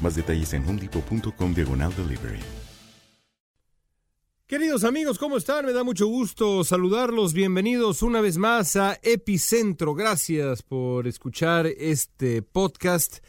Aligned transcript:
Más 0.00 0.14
detalles 0.14 0.52
en 0.52 0.68
homedepot.com 0.68 1.54
diagonal 1.54 1.94
delivery. 1.96 2.40
Queridos 4.46 4.84
amigos, 4.84 5.18
¿cómo 5.18 5.38
están? 5.38 5.64
Me 5.64 5.72
da 5.72 5.84
mucho 5.84 6.06
gusto 6.06 6.64
saludarlos. 6.64 7.32
Bienvenidos 7.32 8.02
una 8.02 8.20
vez 8.20 8.36
más 8.36 8.76
a 8.76 8.98
Epicentro. 9.02 9.94
Gracias 9.94 10.62
por 10.62 11.06
escuchar 11.06 11.66
este 11.66 12.42
podcast. 12.42 13.24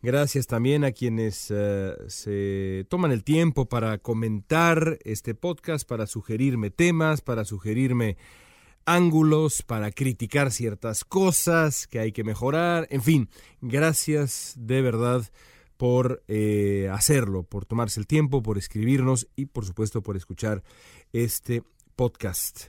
Gracias 0.00 0.46
también 0.46 0.84
a 0.84 0.92
quienes 0.92 1.50
uh, 1.50 1.92
se 2.06 2.86
toman 2.88 3.10
el 3.10 3.24
tiempo 3.24 3.68
para 3.68 3.98
comentar 3.98 4.98
este 5.04 5.34
podcast, 5.34 5.86
para 5.86 6.06
sugerirme 6.06 6.70
temas, 6.70 7.20
para 7.20 7.44
sugerirme 7.44 8.16
ángulos, 8.86 9.62
para 9.62 9.90
criticar 9.90 10.52
ciertas 10.52 11.04
cosas 11.04 11.88
que 11.88 11.98
hay 11.98 12.12
que 12.12 12.24
mejorar. 12.24 12.86
En 12.90 13.02
fin, 13.02 13.28
gracias 13.60 14.54
de 14.56 14.82
verdad 14.82 15.30
por 15.80 16.22
eh, 16.28 16.90
hacerlo, 16.92 17.42
por 17.42 17.64
tomarse 17.64 18.00
el 18.00 18.06
tiempo, 18.06 18.42
por 18.42 18.58
escribirnos 18.58 19.28
y 19.34 19.46
por 19.46 19.64
supuesto 19.64 20.02
por 20.02 20.14
escuchar 20.14 20.62
este 21.14 21.62
podcast. 21.96 22.64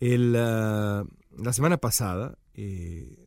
Uh, 0.00 0.16
la 0.32 1.52
semana 1.52 1.76
pasada 1.76 2.36
eh, 2.54 3.24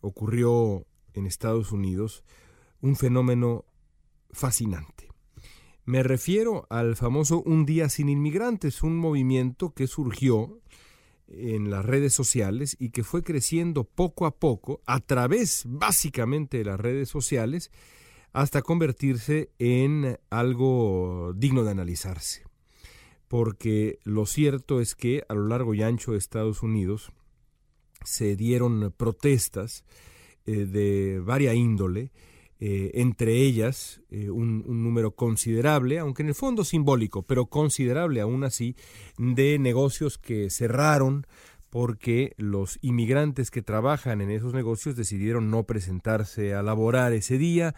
ocurrió 0.00 0.84
en 1.14 1.28
Estados 1.28 1.70
Unidos 1.70 2.24
un 2.80 2.96
fenómeno 2.96 3.66
fascinante. 4.32 5.06
Me 5.84 6.02
refiero 6.02 6.66
al 6.70 6.96
famoso 6.96 7.44
Un 7.46 7.64
día 7.64 7.88
sin 7.88 8.08
inmigrantes, 8.08 8.82
un 8.82 8.96
movimiento 8.96 9.74
que 9.74 9.86
surgió 9.86 10.58
en 11.28 11.70
las 11.70 11.84
redes 11.84 12.14
sociales 12.14 12.76
y 12.80 12.90
que 12.90 13.04
fue 13.04 13.22
creciendo 13.22 13.84
poco 13.84 14.26
a 14.26 14.40
poco 14.40 14.80
a 14.86 14.98
través 14.98 15.62
básicamente 15.68 16.58
de 16.58 16.64
las 16.64 16.80
redes 16.80 17.08
sociales 17.08 17.70
hasta 18.32 18.62
convertirse 18.62 19.50
en 19.58 20.18
algo 20.30 21.32
digno 21.36 21.64
de 21.64 21.70
analizarse. 21.70 22.44
Porque 23.28 23.98
lo 24.04 24.26
cierto 24.26 24.80
es 24.80 24.94
que 24.94 25.24
a 25.28 25.34
lo 25.34 25.46
largo 25.46 25.74
y 25.74 25.82
ancho 25.82 26.12
de 26.12 26.18
Estados 26.18 26.62
Unidos 26.62 27.12
se 28.04 28.36
dieron 28.36 28.92
protestas 28.96 29.84
eh, 30.46 30.66
de 30.66 31.20
varia 31.20 31.54
índole, 31.54 32.12
eh, 32.58 32.90
entre 32.94 33.36
ellas 33.36 34.02
eh, 34.10 34.30
un, 34.30 34.64
un, 34.66 34.82
número 34.82 35.12
considerable, 35.12 35.98
aunque 35.98 36.22
en 36.22 36.28
el 36.28 36.34
fondo 36.34 36.64
simbólico, 36.64 37.22
pero 37.22 37.46
considerable 37.46 38.20
aún 38.20 38.44
así, 38.44 38.76
de 39.16 39.58
negocios 39.58 40.18
que 40.18 40.50
cerraron 40.50 41.26
porque 41.70 42.34
los 42.36 42.78
inmigrantes 42.82 43.50
que 43.50 43.62
trabajan 43.62 44.20
en 44.20 44.30
esos 44.30 44.52
negocios 44.52 44.96
decidieron 44.96 45.50
no 45.50 45.64
presentarse 45.64 46.52
a 46.52 46.62
laborar 46.62 47.12
ese 47.12 47.38
día 47.38 47.74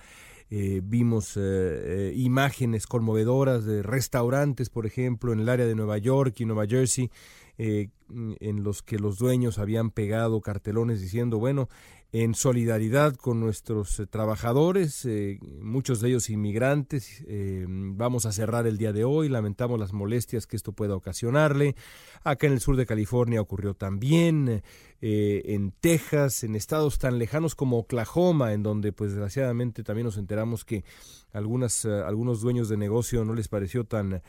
eh, 0.55 0.83
vimos 0.85 1.39
eh, 1.39 1.41
eh, 1.41 2.13
imágenes 2.15 2.87
conmovedoras 2.87 3.65
de 3.65 3.83
restaurantes, 3.83 4.69
por 4.69 4.85
ejemplo, 4.85 5.33
en 5.33 5.41
el 5.41 5.49
área 5.49 5.65
de 5.65 5.75
Nueva 5.75 5.97
York 5.97 6.39
y 6.41 6.45
Nueva 6.45 6.67
Jersey, 6.67 7.11
en 7.57 8.63
los 8.63 8.83
que 8.83 8.99
los 8.99 9.17
dueños 9.17 9.59
habían 9.59 9.91
pegado 9.91 10.43
cartelones 10.43 11.01
diciendo, 11.01 11.39
bueno, 11.39 11.71
en 12.12 12.34
solidaridad 12.34 13.17
con 13.17 13.41
nuestros 13.41 13.99
eh, 13.99 14.06
trabajadores, 14.06 15.06
eh, 15.06 15.41
muchos 15.62 16.00
de 16.00 16.11
ellos 16.11 16.28
inmigrantes. 16.28 17.25
Eh, 17.27 17.65
vamos 17.67 18.27
a 18.27 18.33
cerrar 18.33 18.67
el 18.67 18.77
día 18.77 18.93
de 18.93 19.05
hoy, 19.05 19.31
lamentamos 19.31 19.81
las 19.81 19.95
molestias 19.95 20.47
que 20.47 20.56
esto 20.56 20.72
pueda 20.72 20.95
ocasionarle. 20.95 21.75
Acá 22.22 22.47
en 22.47 22.53
el 22.53 22.61
sur 22.61 22.77
de 22.77 22.84
California 22.84 23.41
ocurrió 23.41 23.75
también, 23.75 24.62
en 25.05 25.72
Texas, 25.81 26.45
en 26.45 26.55
estados 26.55 27.01
tan 27.01 27.19
lejanos 27.19 27.56
como 27.56 27.78
Oklahoma, 27.78 28.53
en 28.53 28.62
donde 28.62 28.93
pues 28.93 29.11
desgraciadamente 29.11 29.83
también 29.83 30.05
nos 30.05 30.17
enteramos 30.17 30.65
que 30.65 30.84
algunas, 31.33 31.87
algunos 31.87 32.41
dueños 32.41 32.69
de 32.69 32.77
negocio 32.77 33.25
no 33.25 33.34
les 33.34 33.49
pareció 33.49 33.83
tan 33.83 34.22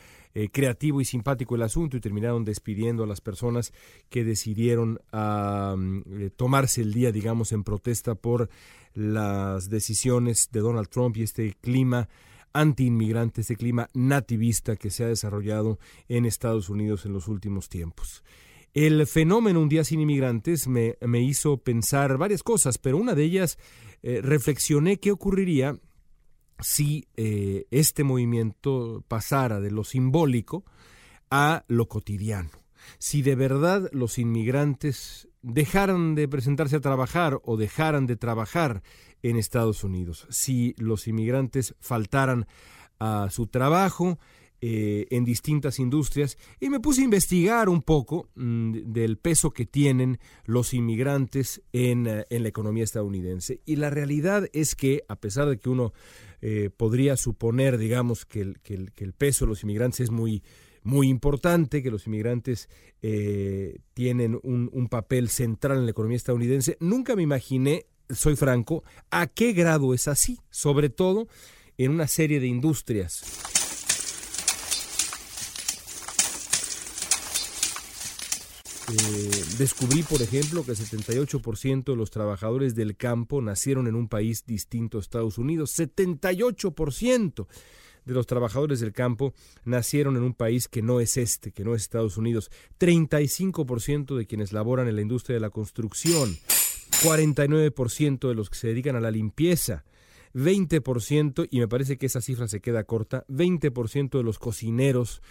creativo 0.52 1.00
y 1.00 1.06
simpático 1.06 1.54
el 1.54 1.62
asunto 1.62 1.96
y 1.96 2.00
terminaron 2.00 2.44
despidiendo 2.44 3.04
a 3.04 3.08
las 3.08 3.22
personas 3.22 3.72
que 4.10 4.24
decidieron 4.24 5.00
tomarse 6.38 6.82
el 6.82 6.92
día, 6.92 7.12
digamos, 7.12 7.52
en 7.52 7.64
protesta 7.74 8.14
por 8.14 8.50
las 8.94 9.68
decisiones 9.68 10.50
de 10.52 10.60
Donald 10.60 10.90
Trump 10.90 11.18
y 11.18 11.24
este 11.24 11.56
clima 11.60 12.08
anti-inmigrante, 12.54 13.42
este 13.42 13.56
clima 13.56 13.90
nativista 13.96 14.76
que 14.76 14.92
se 14.92 15.04
ha 15.04 15.08
desarrollado 15.08 15.80
en 16.08 16.26
Estados 16.26 16.70
Unidos 16.70 17.08
en 17.08 17.14
los 17.14 17.28
últimos 17.28 17.70
tiempos. 17.70 18.24
El 18.76 19.06
fenómeno 19.08 19.60
Un 19.60 19.70
día 19.70 19.84
sin 19.84 20.02
inmigrantes 20.02 20.68
me, 20.68 20.96
hizo 21.22 21.58
pensar 21.58 22.18
varias 22.18 22.44
cosas, 22.44 22.78
pero 22.78 22.98
una 22.98 23.16
de 23.16 23.24
ellas 23.24 23.58
eh, 24.04 24.22
reflexioné 24.22 24.98
qué 24.98 25.12
ocurriría 25.12 25.76
si 26.60 27.08
eh, 27.18 27.66
este 27.72 28.04
movimiento 28.04 29.04
pasara 29.08 29.60
de 29.60 29.72
lo 29.72 29.84
simbólico 29.84 30.64
a 31.32 31.66
lo 31.68 31.88
cotidiano. 31.88 32.52
Si 33.00 33.24
de 33.24 33.36
verdad 33.36 33.90
los 33.94 34.20
inmigrantes 34.20 35.28
dejaran 35.44 36.16
de 36.16 36.28
presentarse 36.28 36.78
a 36.78 36.82
trabajar 36.82 37.40
o 37.44 37.58
dejaran 37.58 38.08
de 38.08 38.16
trabajar 38.16 38.82
en 39.22 39.38
Estados 39.38 39.84
Unidos, 39.84 40.26
si 40.30 40.74
los 40.78 41.08
inmigrantes 41.08 41.76
faltaran 41.80 42.48
a 43.00 43.30
su 43.30 43.48
trabajo 43.48 44.18
eh, 44.66 45.08
en 45.10 45.26
distintas 45.26 45.78
industrias 45.78 46.38
y 46.62 46.70
me 46.70 46.80
puse 46.80 47.02
a 47.02 47.04
investigar 47.04 47.68
un 47.68 47.82
poco 47.82 48.30
mm, 48.36 48.94
del 48.94 49.18
peso 49.18 49.52
que 49.52 49.66
tienen 49.66 50.20
los 50.46 50.74
inmigrantes 50.74 51.62
en, 51.74 52.08
eh, 52.08 52.24
en, 52.30 52.44
la 52.44 52.50
economía 52.50 52.86
estadounidense. 52.86 53.60
Y 53.66 53.76
la 53.76 53.90
realidad 53.90 54.48
es 54.54 54.76
que, 54.76 55.04
a 55.10 55.18
pesar 55.18 55.50
de 55.50 55.58
que 55.58 55.70
uno 55.70 55.92
eh, 56.42 56.70
podría 56.76 57.18
suponer, 57.18 57.78
digamos, 57.78 58.26
que 58.26 58.40
el, 58.40 58.62
que, 58.62 58.76
el, 58.76 58.94
que 58.94 59.04
el 59.04 59.12
peso 59.12 59.44
de 59.44 59.50
los 59.50 59.64
inmigrantes 59.64 60.00
es 60.00 60.12
muy 60.12 60.44
muy 60.84 61.10
importante, 61.10 61.82
que 61.82 61.92
los 61.92 62.08
inmigrantes 62.08 62.70
eh, 63.02 63.80
tienen 63.94 64.40
un, 64.44 64.88
papel 64.90 65.30
central 65.30 65.78
en 65.80 65.86
la 65.86 65.92
economía 65.92 66.18
estadounidense. 66.18 66.78
Nunca 66.80 67.16
me 67.16 67.24
imaginé, 67.24 67.86
soy 68.10 68.36
franco, 68.36 68.84
a 69.10 69.28
qué 69.28 69.54
grado 69.54 69.94
es 69.94 70.08
así, 70.08 70.40
sobre 70.50 70.90
todo 70.90 71.28
en 71.78 71.92
una 71.92 72.08
serie 72.08 72.40
de 72.40 72.48
industrias. 72.48 73.24
Eh, 78.92 79.32
descubrí, 79.58 80.04
por 80.04 80.22
ejemplo, 80.22 80.64
que 80.64 80.72
el 80.72 80.78
78% 80.78 81.84
de 81.86 81.96
los 81.96 82.12
trabajadores 82.12 82.76
del 82.76 82.98
campo 82.98 83.42
nacieron 83.42 83.88
en 83.88 83.96
un 83.96 84.10
país 84.10 84.46
distinto 84.46 84.98
a 84.98 85.02
Estados 85.02 85.38
Unidos. 85.38 85.78
78% 85.80 87.48
de 88.06 88.14
los 88.14 88.28
trabajadores 88.28 88.80
del 88.80 88.94
campo 88.94 89.34
nacieron 89.66 90.18
en 90.18 90.24
un 90.24 90.34
país 90.34 90.68
que 90.68 90.82
no 90.82 91.00
es 91.00 91.18
este, 91.18 91.52
que 91.52 91.64
no 91.64 91.76
es 91.76 91.84
Estados 91.84 92.18
Unidos. 92.18 92.52
35% 92.80 94.16
de 94.18 94.26
quienes 94.26 94.54
laboran 94.54 94.88
en 94.88 94.96
la 94.96 95.02
industria 95.02 95.36
de 95.36 95.42
la 95.42 95.50
construcción. 95.50 96.38
49% 97.04 98.28
de 98.28 98.36
los 98.36 98.50
que 98.50 98.58
se 98.58 98.68
dedican 98.68 98.96
a 98.96 99.02
la 99.02 99.12
limpieza. 99.12 99.84
20%, 100.34 101.48
y 101.52 101.60
me 101.60 101.68
parece 101.68 101.98
que 101.98 102.08
esa 102.08 102.22
cifra 102.22 102.48
se 102.48 102.60
queda 102.60 102.84
corta, 102.86 103.24
20% 103.30 104.18
de 104.18 104.24
los 104.24 104.40
cocineros 104.40 105.22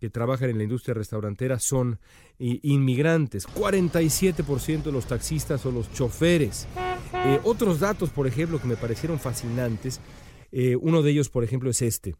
que 0.00 0.10
trabajan 0.10 0.50
en 0.50 0.58
la 0.58 0.64
industria 0.64 0.94
restaurantera 0.94 1.58
son 1.58 1.98
inmigrantes, 2.38 3.46
47% 3.46 4.84
de 4.84 4.92
los 4.92 5.06
taxistas 5.06 5.64
o 5.66 5.70
los 5.70 5.92
choferes. 5.92 6.66
Eh, 7.12 7.38
otros 7.44 7.80
datos, 7.80 8.08
por 8.10 8.26
ejemplo, 8.26 8.60
que 8.60 8.66
me 8.66 8.76
parecieron 8.76 9.18
fascinantes, 9.18 10.00
eh, 10.52 10.76
uno 10.76 11.02
de 11.02 11.10
ellos, 11.10 11.28
por 11.28 11.44
ejemplo, 11.44 11.70
es 11.70 11.82
este. 11.82 12.16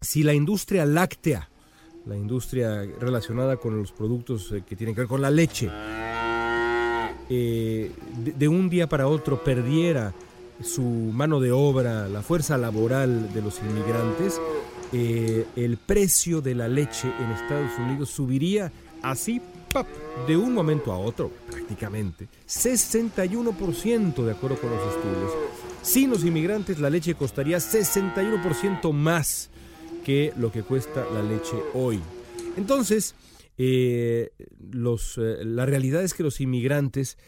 Si 0.00 0.22
la 0.22 0.34
industria 0.34 0.84
láctea, 0.84 1.48
la 2.04 2.16
industria 2.16 2.82
relacionada 3.00 3.56
con 3.56 3.78
los 3.78 3.92
productos 3.92 4.52
eh, 4.52 4.62
que 4.66 4.76
tienen 4.76 4.94
que 4.94 5.02
ver 5.02 5.08
con 5.08 5.22
la 5.22 5.30
leche, 5.30 5.70
de 7.28 8.48
un 8.48 8.70
día 8.70 8.88
para 8.88 9.08
otro 9.08 9.42
perdiera 9.42 10.14
su 10.62 10.82
mano 10.82 11.40
de 11.40 11.52
obra, 11.52 12.08
la 12.08 12.22
fuerza 12.22 12.56
laboral 12.56 13.32
de 13.32 13.42
los 13.42 13.58
inmigrantes, 13.60 14.40
eh, 14.92 15.46
el 15.56 15.76
precio 15.76 16.40
de 16.40 16.54
la 16.54 16.68
leche 16.68 17.08
en 17.18 17.30
Estados 17.32 17.72
Unidos 17.78 18.10
subiría 18.10 18.70
así 19.02 19.40
de 20.26 20.36
un 20.36 20.54
momento 20.54 20.92
a 20.92 20.98
otro, 20.98 21.30
prácticamente, 21.50 22.28
61% 22.46 24.24
de 24.24 24.32
acuerdo 24.32 24.58
con 24.58 24.70
los 24.70 24.80
estudios. 24.80 25.32
Sin 25.86 26.10
los 26.10 26.24
inmigrantes 26.24 26.80
la 26.80 26.90
leche 26.90 27.14
costaría 27.14 27.58
61% 27.58 28.92
más 28.92 29.50
que 30.04 30.32
lo 30.36 30.50
que 30.50 30.64
cuesta 30.64 31.06
la 31.14 31.22
leche 31.22 31.54
hoy. 31.74 32.00
Entonces, 32.56 33.14
eh, 33.56 34.32
los, 34.72 35.16
eh, 35.16 35.44
la 35.44 35.64
realidad 35.64 36.02
es 36.02 36.12
que 36.12 36.24
los 36.24 36.40
inmigrantes 36.40 37.18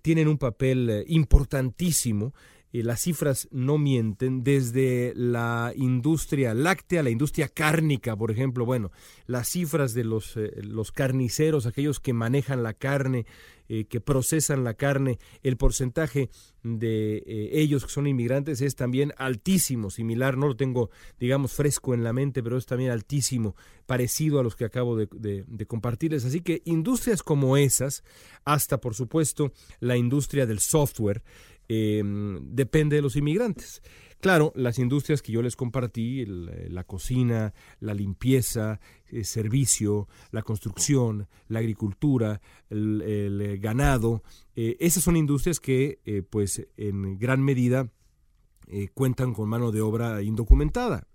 tienen 0.00 0.28
un 0.28 0.38
papel 0.38 1.04
importantísimo 1.08 2.32
eh, 2.76 2.82
las 2.82 3.00
cifras 3.00 3.48
no 3.50 3.78
mienten, 3.78 4.44
desde 4.44 5.14
la 5.16 5.72
industria 5.74 6.52
láctea, 6.52 7.02
la 7.02 7.08
industria 7.08 7.48
cárnica, 7.48 8.14
por 8.16 8.30
ejemplo, 8.30 8.66
bueno, 8.66 8.90
las 9.26 9.48
cifras 9.48 9.94
de 9.94 10.04
los, 10.04 10.36
eh, 10.36 10.50
los 10.62 10.92
carniceros, 10.92 11.64
aquellos 11.64 12.00
que 12.00 12.12
manejan 12.12 12.62
la 12.62 12.74
carne, 12.74 13.24
eh, 13.68 13.86
que 13.86 14.00
procesan 14.00 14.62
la 14.62 14.74
carne, 14.74 15.18
el 15.42 15.56
porcentaje 15.56 16.28
de 16.62 17.22
ellos 17.52 17.84
que 17.84 17.90
son 17.90 18.06
inmigrantes 18.06 18.60
es 18.60 18.74
también 18.74 19.12
altísimo, 19.16 19.88
similar, 19.88 20.36
no 20.36 20.48
lo 20.48 20.56
tengo, 20.56 20.90
digamos, 21.18 21.52
fresco 21.52 21.94
en 21.94 22.04
la 22.04 22.12
mente, 22.12 22.42
pero 22.42 22.58
es 22.58 22.66
también 22.66 22.90
altísimo, 22.90 23.56
parecido 23.86 24.38
a 24.38 24.42
los 24.42 24.54
que 24.54 24.64
acabo 24.64 24.96
de, 24.96 25.08
de 25.46 25.66
compartirles. 25.66 26.24
Así 26.24 26.40
que 26.40 26.62
industrias 26.64 27.22
como 27.22 27.56
esas, 27.56 28.02
hasta 28.44 28.80
por 28.80 28.94
supuesto 28.94 29.52
la 29.80 29.96
industria 29.96 30.44
del 30.46 30.58
software, 30.58 31.22
eh, 31.68 32.02
depende 32.42 32.96
de 32.96 33.02
los 33.02 33.16
inmigrantes. 33.16 33.82
Claro, 34.20 34.52
las 34.56 34.78
industrias 34.78 35.20
que 35.20 35.32
yo 35.32 35.42
les 35.42 35.56
compartí, 35.56 36.22
eh, 36.22 36.26
la 36.70 36.84
cocina, 36.84 37.52
la 37.80 37.94
limpieza, 37.94 38.80
el 39.08 39.24
servicio, 39.24 40.08
la 40.30 40.42
construcción, 40.42 41.28
la 41.48 41.58
agricultura, 41.58 42.40
el, 42.70 43.58
ganado, 43.60 44.22
eh, 44.56 44.76
esas 44.80 45.04
son 45.04 45.16
industrias 45.16 45.60
que, 45.60 46.24
pues, 46.30 46.66
en 46.76 47.18
gran 47.18 47.42
medida 47.42 47.90
cuentan 48.94 49.32
con 49.32 49.48
mano 49.48 49.70
de 49.70 49.80
obra 49.80 50.22
indocumentada, 50.22 51.06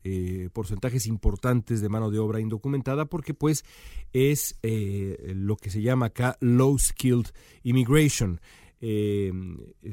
porcentajes 0.53 1.05
importantes 1.05 1.81
de 1.81 1.89
mano 1.89 2.09
de 2.09 2.17
obra 2.17 2.39
indocumentada, 2.39 3.07
porque 3.07 3.33
pues 3.33 3.65
es 4.13 4.57
lo 4.63 5.57
que 5.57 5.69
se 5.69 5.81
llama 5.81 6.05
acá 6.05 6.37
low 6.39 6.79
skilled 6.79 7.27
immigration, 7.63 8.39
eh, 8.81 9.31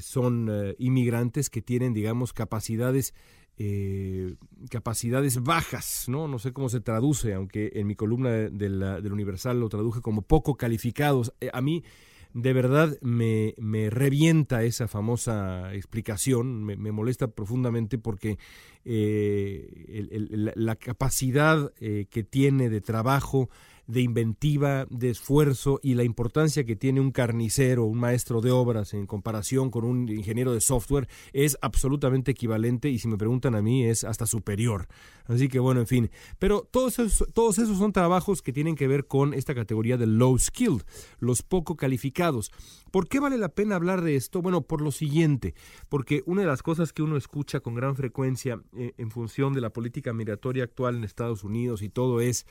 son 0.00 0.48
eh, 0.50 0.74
inmigrantes 0.78 1.50
que 1.50 1.60
tienen, 1.60 1.92
digamos, 1.92 2.32
capacidades 2.32 3.14
eh, 3.60 4.36
capacidades 4.70 5.42
bajas, 5.42 6.04
¿no? 6.06 6.28
No 6.28 6.38
sé 6.38 6.52
cómo 6.52 6.68
se 6.68 6.80
traduce, 6.80 7.34
aunque 7.34 7.72
en 7.74 7.88
mi 7.88 7.96
columna 7.96 8.30
del 8.30 9.12
Universal 9.12 9.58
lo 9.58 9.68
traduje 9.68 10.00
como 10.00 10.22
poco 10.22 10.56
calificados. 10.56 11.34
a 11.52 11.60
mí, 11.60 11.82
de 12.34 12.52
verdad, 12.52 12.96
me, 13.02 13.54
me, 13.58 13.90
revienta 13.90 14.62
esa 14.62 14.86
famosa 14.86 15.74
explicación, 15.74 16.62
me, 16.62 16.76
molesta 16.92 17.26
profundamente 17.26 17.98
porque 17.98 18.38
la 20.54 20.76
capacidad 20.76 21.72
que 21.74 22.22
tiene 22.22 22.70
de 22.70 22.80
trabajo, 22.80 23.50
de 23.88 24.02
inventiva, 24.02 24.86
de 24.90 25.10
esfuerzo 25.10 25.80
y 25.82 25.94
la 25.94 26.04
importancia 26.04 26.64
que 26.64 26.76
tiene 26.76 27.00
un 27.00 27.10
carnicero, 27.10 27.86
un 27.86 27.98
maestro 27.98 28.42
de 28.42 28.50
obras 28.50 28.92
en 28.92 29.06
comparación 29.06 29.70
con 29.70 29.84
un 29.84 30.08
ingeniero 30.10 30.52
de 30.52 30.60
software 30.60 31.08
es 31.32 31.56
absolutamente 31.62 32.30
equivalente 32.30 32.90
y 32.90 32.98
si 32.98 33.08
me 33.08 33.16
preguntan 33.16 33.54
a 33.54 33.62
mí 33.62 33.84
es 33.84 34.04
hasta 34.04 34.26
superior. 34.26 34.86
Así 35.24 35.48
que 35.48 35.58
bueno, 35.58 35.80
en 35.80 35.86
fin. 35.86 36.10
Pero 36.38 36.68
todos 36.70 36.98
esos, 36.98 37.26
todos 37.32 37.58
esos 37.58 37.78
son 37.78 37.92
trabajos 37.92 38.42
que 38.42 38.52
tienen 38.52 38.76
que 38.76 38.88
ver 38.88 39.06
con 39.06 39.32
esta 39.32 39.54
categoría 39.54 39.96
de 39.96 40.06
low 40.06 40.38
skilled, 40.38 40.82
los 41.18 41.42
poco 41.42 41.76
calificados. 41.76 42.52
¿Por 42.90 43.08
qué 43.08 43.20
vale 43.20 43.38
la 43.38 43.48
pena 43.48 43.76
hablar 43.76 44.02
de 44.02 44.16
esto? 44.16 44.42
Bueno, 44.42 44.62
por 44.62 44.82
lo 44.82 44.92
siguiente, 44.92 45.54
porque 45.88 46.22
una 46.26 46.42
de 46.42 46.48
las 46.48 46.62
cosas 46.62 46.92
que 46.92 47.02
uno 47.02 47.16
escucha 47.16 47.60
con 47.60 47.74
gran 47.74 47.96
frecuencia 47.96 48.60
eh, 48.76 48.92
en 48.98 49.10
función 49.10 49.54
de 49.54 49.62
la 49.62 49.70
política 49.70 50.12
migratoria 50.12 50.64
actual 50.64 50.96
en 50.96 51.04
Estados 51.04 51.42
Unidos 51.42 51.80
y 51.80 51.88
todo 51.88 52.20
es 52.20 52.46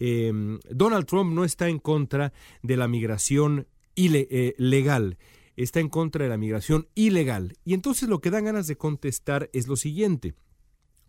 Em, 0.00 0.58
Donald 0.70 1.06
Trump 1.06 1.32
no 1.32 1.44
está 1.44 1.68
en 1.68 1.78
contra 1.78 2.32
de 2.62 2.76
la 2.76 2.88
migración 2.88 3.66
eh, 3.96 4.54
legal, 4.56 5.18
está 5.56 5.78
en 5.78 5.90
contra 5.90 6.24
de 6.24 6.30
la 6.30 6.38
migración 6.38 6.88
ilegal. 6.94 7.58
Y 7.64 7.74
entonces 7.74 8.08
lo 8.08 8.20
que 8.20 8.30
dan 8.30 8.46
ganas 8.46 8.66
de 8.66 8.76
contestar 8.76 9.50
es 9.52 9.68
lo 9.68 9.76
siguiente. 9.76 10.34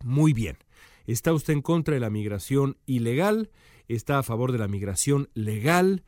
Muy 0.04 0.34
bien, 0.34 0.58
¿está 1.06 1.32
usted 1.32 1.54
en 1.54 1.62
contra 1.62 1.94
de 1.94 2.00
la 2.00 2.10
migración 2.10 2.76
ilegal? 2.84 3.50
¿Está 3.88 4.18
a 4.18 4.22
favor 4.22 4.52
de 4.52 4.58
la 4.58 4.68
migración 4.68 5.30
legal? 5.34 6.04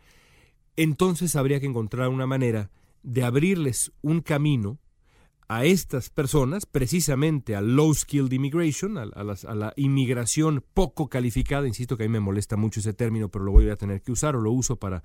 Entonces 0.77 1.37
habría 1.37 1.61
que 1.61 1.67
encontrar 1.67 2.09
una 2.09 2.27
manera 2.27 2.71
de 3.03 3.25
abrirles 3.25 3.93
un 4.03 4.21
camino 4.21 4.79
a 5.49 5.65
estas 5.65 6.11
personas, 6.11 6.67
precisamente 6.67 7.55
a 7.55 7.61
low 7.61 7.93
skilled 7.93 8.33
immigration, 8.33 8.99
a, 8.99 9.05
la 9.05 9.73
inmigración 9.77 10.65
poco 10.75 11.09
calificada, 11.09 11.67
insisto 11.67 11.97
que 11.97 12.05
a 12.05 12.09
mí 12.09 12.13
me 12.13 12.21
molesta 12.21 12.57
mucho 12.57 12.81
ese 12.81 12.95
término, 12.95 13.29
pero 13.29 13.45
lo 13.45 13.53
voy 13.53 13.69
a 13.69 13.77
tener 13.77 14.03
que 14.03 14.13
usar 14.13 14.37
o 14.37 14.41
lo 14.41 14.53
uso 14.53 14.77
para 14.77 15.03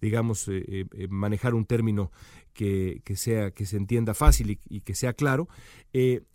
digamos, 0.00 0.48
eh, 0.48 0.64
eh, 0.66 0.84
eh, 0.92 1.08
manejar 1.08 1.54
un 1.54 1.66
término 1.66 2.10
que, 2.52 3.02
sea, 3.16 3.50
que 3.50 3.66
se 3.66 3.76
entienda 3.76 4.14
fácil 4.14 4.58
y, 4.68 4.80
que 4.80 4.94
sea 4.94 5.12
claro, 5.12 5.48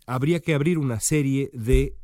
habría 0.06 0.40
que 0.40 0.54
abrir 0.54 0.78
una 0.78 1.00
serie 1.00 1.50
de 1.52 1.94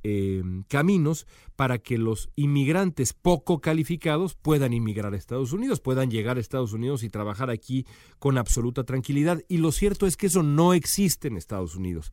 caminos 0.69 1.27
para 1.57 1.79
que 1.79 1.99
los 1.99 2.31
inmigrantes 2.37 3.13
poco 3.13 3.61
calificados 3.61 4.35
puedan 4.35 4.73
inmigrar 4.73 5.15
a 5.15 5.17
Estados 5.17 5.53
Unidos, 5.53 5.81
puedan 5.81 6.11
llegar 6.11 6.37
a 6.37 6.41
Estados 6.41 6.73
Unidos 6.73 7.03
y 7.03 7.09
trabajar 7.09 7.51
aquí 7.51 7.87
con 8.19 8.39
absoluta 8.39 8.85
tranquilidad. 8.85 9.43
Y 9.49 9.59
lo 9.59 9.73
cierto 9.73 10.07
es 10.07 10.17
que 10.17 10.27
eso 10.27 10.43
no 10.43 10.75
existe 10.75 11.29
en 11.29 11.37
Estados 11.37 11.77
Unidos. 11.77 12.13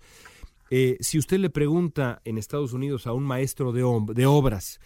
si 0.70 1.18
usted 1.18 1.40
le 1.40 1.50
pregunta 1.50 2.22
en 2.26 2.38
Estados 2.38 2.74
Unidos 2.74 3.08
a 3.08 3.14
un 3.14 3.24
maestro 3.24 3.72
de 3.72 4.26
obras, 4.26 4.80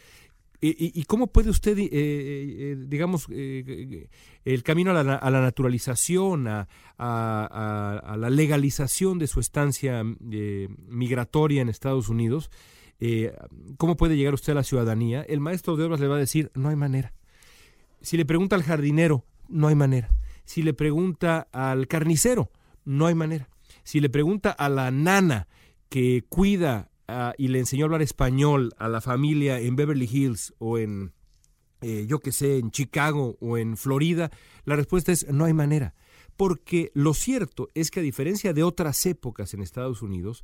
¿Y, 0.66 1.04
cómo 1.04 1.28
puede 1.28 1.50
usted, 1.50 1.78
eh, 1.78 1.90
eh, 1.92 2.78
digamos, 2.88 3.28
eh, 3.30 4.08
el 4.46 4.64
camino 4.64 4.92
a 4.92 5.04
la, 5.04 5.42
naturalización, 5.42 6.48
a, 6.48 6.68
la 6.98 8.30
legalización 8.30 9.20
de 9.20 9.28
su 9.28 9.42
estancia 9.42 10.06
migratoria 10.06 11.62
en 11.62 11.68
Estados 11.68 12.08
Unidos, 12.08 12.50
cómo 13.76 13.98
puede 13.98 14.16
llegar 14.16 14.34
usted 14.34 14.54
a 14.54 14.56
la 14.56 14.64
ciudadanía? 14.64 15.24
El 15.24 15.42
maestro 15.42 15.76
de 15.76 15.84
obras 15.84 16.00
le 16.00 16.08
va 16.08 16.16
a 16.16 16.20
decir, 16.20 16.50
no 16.54 16.70
hay 16.70 16.78
manera. 16.78 17.12
Si 18.02 18.16
le 18.16 18.24
pregunta 18.24 18.56
al 18.56 18.64
jardinero, 18.64 19.26
no 19.50 19.68
hay 19.68 19.76
manera. 19.76 20.12
Si 20.46 20.62
le 20.62 20.74
pregunta 20.74 21.46
al 21.52 21.90
carnicero, 21.90 22.52
no 22.86 23.08
hay 23.08 23.16
manera. 23.16 23.50
Si 23.84 24.00
le 24.00 24.10
pregunta 24.10 24.52
a 24.52 24.70
la 24.70 24.92
nana 24.92 25.50
que 25.90 26.24
cuida 26.30 26.90
Ah, 27.08 27.34
y 27.38 27.50
le 27.50 27.60
enseñó 27.60 27.84
a 27.84 27.88
hablar 27.88 28.02
español 28.02 28.74
a 28.78 28.88
la 28.88 29.02
familia 29.02 29.60
en 29.60 29.76
Beverly 29.76 30.10
Hills 30.12 30.54
o 30.58 30.78
en, 30.78 31.14
eh, 31.82 32.06
yo 32.08 32.20
que 32.20 32.32
sé, 32.32 32.60
en 32.60 32.72
Chicago 32.72 33.38
o 33.42 33.58
en 33.58 33.76
Florida, 33.76 34.32
la 34.64 34.76
respuesta 34.76 35.12
es 35.12 35.28
no 35.30 35.46
hay 35.46 35.54
manera. 35.54 35.96
Porque 36.38 36.92
lo 36.94 37.14
cierto 37.14 37.70
es 37.74 37.92
que 37.92 38.00
a 38.00 38.04
diferencia 38.04 38.54
de 38.54 38.64
otras 38.64 39.06
épocas 39.06 39.54
en 39.54 39.62
Estados 39.62 40.02
Unidos, 40.02 40.44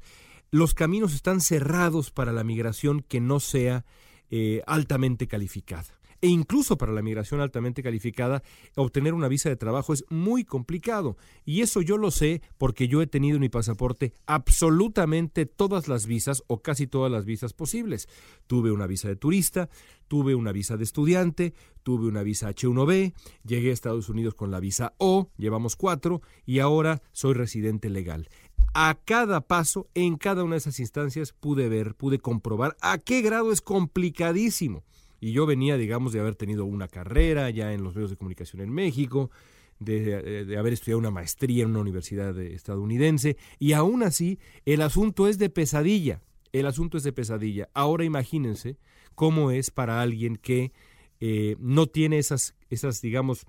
los 0.51 0.73
caminos 0.73 1.13
están 1.13 1.41
cerrados 1.41 2.11
para 2.11 2.33
la 2.33 2.43
migración 2.43 3.01
que 3.01 3.21
no 3.21 3.39
sea 3.39 3.85
eh, 4.29 4.61
altamente 4.67 5.27
calificada. 5.27 5.98
E 6.21 6.27
incluso 6.27 6.77
para 6.77 6.91
la 6.91 7.01
migración 7.01 7.41
altamente 7.41 7.83
calificada, 7.83 8.43
obtener 8.75 9.13
una 9.13 9.27
visa 9.27 9.49
de 9.49 9.55
trabajo 9.55 9.93
es 9.93 10.05
muy 10.09 10.43
complicado. 10.43 11.17
Y 11.45 11.61
eso 11.61 11.81
yo 11.81 11.97
lo 11.97 12.11
sé 12.11 12.41
porque 12.57 12.87
yo 12.87 13.01
he 13.01 13.07
tenido 13.07 13.35
en 13.35 13.41
mi 13.41 13.49
pasaporte 13.49 14.13
absolutamente 14.25 15.45
todas 15.45 15.87
las 15.87 16.05
visas 16.05 16.43
o 16.47 16.61
casi 16.61 16.87
todas 16.87 17.11
las 17.11 17.25
visas 17.25 17.53
posibles. 17.53 18.07
Tuve 18.47 18.71
una 18.71 18.87
visa 18.87 19.07
de 19.07 19.15
turista, 19.15 19.69
tuve 20.07 20.35
una 20.35 20.51
visa 20.51 20.75
de 20.75 20.83
estudiante, 20.83 21.53
tuve 21.83 22.07
una 22.07 22.23
visa 22.23 22.49
H1B, 22.49 23.13
llegué 23.45 23.69
a 23.69 23.73
Estados 23.73 24.09
Unidos 24.09 24.33
con 24.33 24.51
la 24.51 24.59
visa 24.59 24.93
O, 24.97 25.29
llevamos 25.37 25.75
cuatro, 25.75 26.21
y 26.45 26.59
ahora 26.59 27.01
soy 27.11 27.33
residente 27.33 27.89
legal. 27.89 28.29
A 28.73 28.99
cada 29.03 29.41
paso, 29.41 29.87
en 29.95 30.17
cada 30.17 30.43
una 30.43 30.53
de 30.53 30.59
esas 30.59 30.79
instancias, 30.79 31.33
pude 31.33 31.69
ver, 31.69 31.95
pude 31.95 32.19
comprobar 32.19 32.77
a 32.81 32.97
qué 32.97 33.21
grado 33.21 33.51
es 33.51 33.61
complicadísimo. 33.61 34.83
Y 35.19 35.31
yo 35.31 35.45
venía, 35.45 35.77
digamos, 35.77 36.13
de 36.13 36.19
haber 36.19 36.35
tenido 36.35 36.65
una 36.65 36.87
carrera 36.87 37.49
ya 37.49 37.73
en 37.73 37.83
los 37.83 37.95
medios 37.95 38.09
de 38.11 38.17
comunicación 38.17 38.61
en 38.61 38.71
México, 38.71 39.31
de, 39.79 40.55
haber 40.57 40.73
estudiado 40.73 40.99
una 40.99 41.11
maestría 41.11 41.63
en 41.63 41.69
una 41.69 41.79
universidad 41.79 42.37
estadounidense, 42.39 43.37
y 43.57 43.73
aún 43.73 44.03
así 44.03 44.39
el 44.65 44.81
asunto 44.81 45.27
es 45.27 45.37
de 45.37 45.49
pesadilla. 45.49 46.21
El 46.51 46.65
asunto 46.65 46.97
es 46.97 47.03
de 47.03 47.13
pesadilla. 47.13 47.69
Ahora 47.73 48.05
imagínense 48.05 48.77
cómo 49.15 49.51
es 49.51 49.69
para 49.69 50.01
alguien 50.01 50.35
que 50.35 50.71
eh, 51.19 51.55
no 51.59 51.87
tiene 51.87 52.17
esas, 52.17 52.55
esas, 52.69 53.01
digamos, 53.01 53.45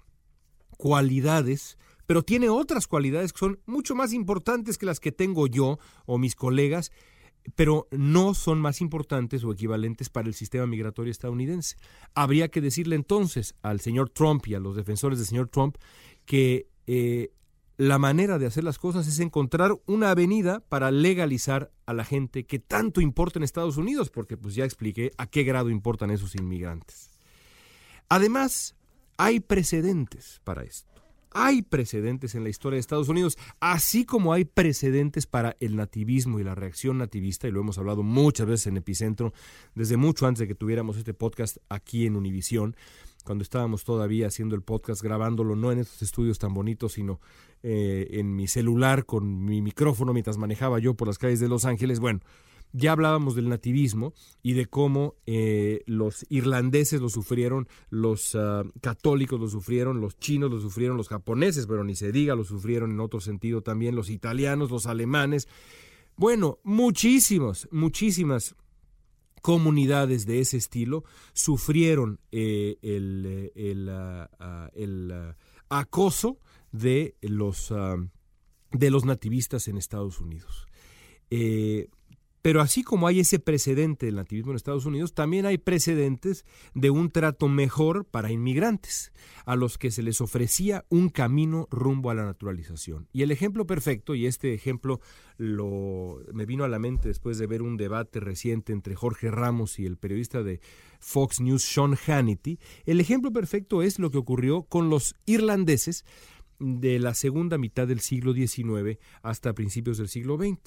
cualidades, 0.77 1.79
pero 2.07 2.23
tiene 2.23 2.49
otras 2.49 2.87
cualidades 2.87 3.33
que 3.33 3.39
son 3.39 3.61
mucho 3.67 3.95
más 3.95 4.13
importantes 4.13 4.79
que 4.79 4.87
las 4.87 4.99
que 4.99 5.13
tengo 5.13 5.47
yo 5.47 5.79
o 6.07 6.19
mis 6.19 6.35
colegas, 6.35 6.91
pero 7.55 7.89
no 7.91 8.35
son 8.35 8.61
más 8.61 8.81
importantes 8.81 9.45
o 9.45 9.53
equivalentes 9.53 10.09
para 10.09 10.29
el 10.29 10.35
sistema 10.35 10.67
migratorio 10.67 11.11
estadounidense. 11.11 11.77
Habría 12.15 12.51
que 12.51 12.61
decirle 12.61 12.97
entonces 12.97 13.55
al 13.63 13.81
señor 13.81 14.11
Trump 14.11 14.47
y 14.47 14.55
a 14.55 14.61
los 14.61 14.77
defensores 14.77 15.19
del 15.19 15.29
señor 15.29 15.49
Trump 15.49 15.77
que 16.27 16.69
eh, 16.87 17.33
la 17.77 17.99
manera 17.99 18.39
de 18.39 18.47
hacer 18.47 18.63
las 18.63 18.79
cosas 18.79 19.07
es 19.07 19.21
encontrar 19.21 19.73
una 19.87 20.11
avenida 20.11 20.61
para 20.61 20.91
legalizar 20.91 21.73
a 21.87 21.95
la 21.95 22.05
gente 22.05 22.45
que 22.45 22.59
tanto 22.59 23.01
importa 23.01 23.39
en 23.39 23.43
Estados 23.43 23.79
Unidos, 23.79 24.11
porque 24.11 24.37
pues 24.37 24.55
ya 24.55 24.67
expliqué 24.67 25.13
a 25.17 25.27
qué 25.27 25.45
grado 25.45 25.71
importan 25.71 26.11
esos 26.11 26.35
inmigrantes. 26.35 27.11
Además, 28.11 28.77
hay 29.17 29.41
precedentes 29.41 30.43
para 30.45 30.63
esto. 30.63 31.00
Hay 31.33 31.63
precedentes 31.63 32.35
en 32.35 32.43
la 32.43 32.51
historia 32.51 32.77
de 32.77 32.81
Estados 32.81 33.09
Unidos, 33.09 33.39
así 33.61 34.05
como 34.05 34.33
hay 34.33 34.45
precedentes 34.45 35.27
para 35.27 35.57
el 35.61 35.77
nativismo 35.77 36.41
y 36.41 36.45
la 36.45 36.55
reacción 36.55 36.99
nativista, 36.99 37.47
y 37.47 37.53
lo 37.53 37.61
hemos 37.61 37.79
hablado 37.79 38.03
muchas 38.03 38.47
veces 38.47 38.67
en 38.67 38.77
Epicentro, 38.77 39.33
desde 39.75 39.97
mucho 39.97 40.27
antes 40.27 40.41
de 40.41 40.49
que 40.49 40.55
tuviéramos 40.55 40.97
este 40.97 41.15
podcast 41.15 41.59
aquí 41.69 42.07
en 42.07 42.17
Univisión, 42.17 42.75
cuando 43.25 43.43
estábamos 43.43 43.85
todavía 43.85 44.27
haciendo 44.27 44.55
el 44.55 44.63
podcast, 44.63 45.03
grabándolo, 45.03 45.55
no 45.55 45.73
en 45.73 45.79
estos 45.79 46.03
estudios 46.03 46.39
tan 46.39 46.55
bonitos, 46.55 46.93
sino 46.95 47.21
eh, 47.63 48.09
en 48.13 48.35
mi 48.35 48.49
celular 48.49 49.05
con 49.05 49.45
mi 49.45 49.61
micrófono 49.61 50.13
mientras 50.13 50.39
manejaba 50.39 50.79
yo 50.79 50.95
por 50.95 51.07
las 51.07 51.19
calles 51.19 51.41
de 51.41 51.49
Los 51.49 51.65
Ángeles. 51.65 52.01
Bueno, 52.01 52.21
ya 52.73 52.93
hablábamos 52.93 53.35
del 53.35 53.49
nativismo 53.49 54.15
y 54.43 54.53
de 54.53 54.67
cómo 54.67 55.17
eh, 55.27 55.83
los 55.87 56.25
irlandeses 56.29 57.01
lo 57.01 57.09
sufrieron, 57.09 57.69
los 57.89 58.35
uh, 58.35 58.71
católicos 58.81 59.41
lo 59.41 59.49
sufrieron, 59.49 60.01
los 60.01 60.19
chinos 60.19 60.51
lo 60.51 60.61
sufrieron, 60.61 60.97
los 60.97 61.09
japoneses, 61.09 61.67
pero 61.67 61.85
ni 61.85 61.97
se 61.97 62.13
diga, 62.13 62.35
lo 62.35 62.45
sufrieron 62.45 62.93
en 62.93 63.01
otro 63.01 63.21
sentido 63.21 63.63
también, 63.63 63.97
los 63.97 64.11
italianos, 64.11 64.71
los 64.71 64.87
alemanes. 64.87 65.49
Bueno, 66.17 66.59
muchísimos, 66.63 67.69
muchísimas 67.73 68.55
comunidades 69.43 70.27
de 70.27 70.41
ese 70.41 70.59
estilo 70.59 71.05
sufrieron 71.33 72.21
eh, 72.31 72.77
el, 72.83 73.49
uh, 73.89 74.69
el 74.75 75.13
uh, 75.13 75.35
acoso 75.71 76.39
de 76.73 77.17
los, 77.23 77.73
de 78.71 78.91
los 78.91 79.05
nativistas 79.05 79.67
en 79.67 79.77
Estados 79.77 80.21
Unidos. 80.21 80.67
Eh, 81.31 81.89
pero 82.43 82.61
así 82.61 82.83
como 82.83 83.07
hay 83.07 83.21
ese 83.21 83.39
precedente 83.39 84.07
del 84.07 84.17
nativismo 84.17 84.53
en 84.53 84.57
Estados 84.57 84.87
Unidos, 84.87 85.15
también 85.15 85.47
hay 85.47 85.59
precedentes 85.59 86.45
de 86.75 86.91
un 86.91 87.11
trato 87.11 87.49
mejor 87.49 88.05
para 88.05 88.33
inmigrantes, 88.33 89.13
a 89.45 89.57
los 89.57 89.79
que 89.79 89.91
se 89.91 90.03
les 90.03 90.21
ofrecía 90.21 90.85
un 90.89 91.11
camino 91.11 91.69
rumbo 91.71 92.11
a 92.11 92.15
la 92.15 92.25
naturalización. 92.25 93.09
Y 93.13 93.23
el 93.23 93.31
ejemplo 93.31 93.67
perfecto, 93.67 94.15
y 94.15 94.27
este 94.27 94.55
ejemplo 94.55 95.01
lo, 95.37 96.23
me 96.33 96.47
vino 96.47 96.65
a 96.65 96.69
la 96.69 96.79
mente 96.79 97.09
después 97.09 97.39
de 97.39 97.47
ver 97.47 97.63
un 97.63 97.77
debate 97.77 98.21
reciente 98.21 98.73
entre 98.73 98.95
Jorge 98.95 99.31
Ramos 99.31 99.79
y 99.79 99.87
el 99.87 99.97
periodista 99.97 100.43
de 100.43 100.61
Fox 100.99 101.41
News, 101.41 101.63
Sean 101.63 101.97
Hannity, 101.97 102.59
el 102.85 103.01
ejemplo 103.01 103.33
perfecto 103.33 103.83
es 103.83 103.99
lo 103.99 104.11
que 104.11 104.19
ocurrió 104.19 104.63
con 104.63 104.91
los 104.91 105.15
irlandeses 105.27 106.05
de 106.61 106.99
la 106.99 107.15
segunda 107.15 107.59
mitad 107.59 107.89
del 107.89 108.01
siglo 108.01 108.33
XIX 108.35 108.99
hasta 109.23 109.55
principios 109.55 109.99
del 109.99 110.09
siglo 110.09 110.37
XX. 110.37 110.59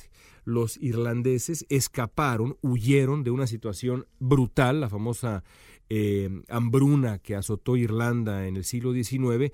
Los 0.43 0.77
irlandeses 0.77 1.65
escaparon, 1.69 2.57
huyeron 2.61 3.23
de 3.23 3.31
una 3.31 3.47
situación 3.47 4.07
brutal, 4.19 4.81
la 4.81 4.89
famosa 4.89 5.43
eh, 5.89 6.29
hambruna 6.49 7.19
que 7.19 7.35
azotó 7.35 7.77
Irlanda 7.77 8.47
en 8.47 8.57
el 8.57 8.65
siglo 8.65 8.93
XIX, 8.93 9.53